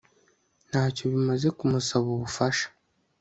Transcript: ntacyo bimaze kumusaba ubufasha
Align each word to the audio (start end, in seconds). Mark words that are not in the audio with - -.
ntacyo 0.69 1.03
bimaze 1.13 1.47
kumusaba 1.57 2.07
ubufasha 2.15 2.67